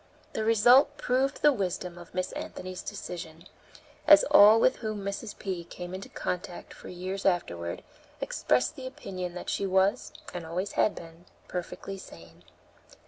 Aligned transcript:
The 0.33 0.43
result 0.43 0.97
proved 0.97 1.43
the 1.43 1.53
wisdom 1.53 1.99
of 1.99 2.15
Miss 2.15 2.31
Anthony's 2.31 2.81
decision, 2.81 3.43
as 4.07 4.23
all 4.31 4.59
with 4.59 4.77
whom 4.77 5.01
Mrs. 5.03 5.37
P. 5.37 5.63
came 5.63 5.93
in 5.93 6.01
contact 6.01 6.73
for 6.73 6.89
years 6.89 7.23
afterward, 7.23 7.83
expressed 8.19 8.75
the 8.75 8.87
opinion 8.87 9.35
that 9.35 9.47
she 9.51 9.67
was, 9.67 10.11
and 10.33 10.43
always 10.43 10.71
had 10.71 10.95
been, 10.95 11.25
perfectly 11.47 11.99
sane. 11.99 12.43